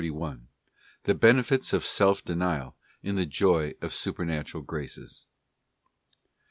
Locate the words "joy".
3.27-3.75